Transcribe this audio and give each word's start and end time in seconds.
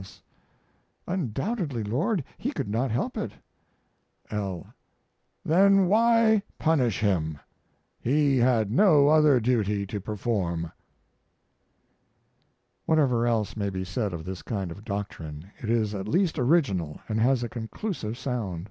S. 0.00 0.22
Undoubtedly, 1.08 1.82
Lord. 1.82 2.22
He 2.36 2.52
could 2.52 2.68
not 2.68 2.92
help 2.92 3.16
it. 3.16 3.32
L. 4.30 4.72
Then 5.44 5.86
why 5.88 6.44
punish 6.56 7.00
him? 7.00 7.40
He 7.98 8.36
had 8.36 8.70
no 8.70 9.08
other 9.08 9.40
duty 9.40 9.88
to 9.88 10.00
perform. 10.00 10.70
Whatever 12.86 13.26
else 13.26 13.56
may 13.56 13.70
be 13.70 13.84
said 13.84 14.12
of 14.12 14.24
this 14.24 14.42
kind 14.42 14.70
of 14.70 14.84
doctrine, 14.84 15.50
it 15.60 15.68
is 15.68 15.96
at 15.96 16.06
least 16.06 16.38
original 16.38 17.00
and 17.08 17.18
has 17.18 17.42
a 17.42 17.48
conclusive 17.48 18.16
sound. 18.16 18.70